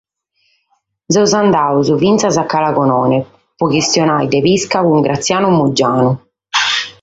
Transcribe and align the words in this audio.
Semus 1.11 1.33
andados 1.41 1.87
finas 2.01 2.35
a 2.43 2.45
Cala 2.51 2.71
Gonone 2.77 3.19
pro 3.57 3.67
chistionare 3.73 4.27
de 4.31 4.39
pisca 4.45 4.79
cun 4.85 5.05
Graziano 5.05 5.49
Muggianu. 5.57 6.11